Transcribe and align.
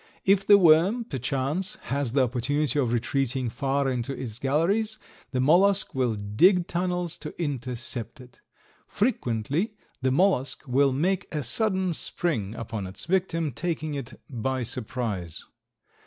If 0.25 0.47
the 0.47 0.57
worm, 0.57 1.03
perchance, 1.03 1.77
has 1.83 2.13
the 2.13 2.23
opportunity 2.23 2.79
of 2.79 2.91
retreating 2.91 3.49
far 3.51 3.87
into 3.87 4.13
its 4.13 4.39
galleries, 4.39 4.97
the 5.29 5.39
mollusk 5.39 5.93
will 5.93 6.15
dig 6.15 6.65
tunnels 6.65 7.19
to 7.19 7.39
intercept 7.39 8.19
it. 8.19 8.39
Frequently 8.87 9.75
the 10.01 10.09
mollusk 10.09 10.67
will 10.67 10.91
make 10.91 11.27
a 11.31 11.43
sudden 11.43 11.93
spring 11.93 12.55
upon 12.55 12.87
its 12.87 13.05
victim, 13.05 13.51
taking 13.51 13.93
it 13.93 14.19
by 14.27 14.63
surprise. 14.63 15.43